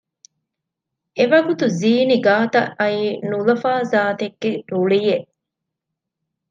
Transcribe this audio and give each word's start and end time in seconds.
އެވަގުތު 1.17 1.65
ޒީނީ 1.79 2.15
ގާތަށް 2.25 2.71
އައީ 2.79 3.05
ނުލަފާ 3.29 3.71
ޒާތެއްގެ 3.91 4.51
ރުޅިއެއް 4.71 5.27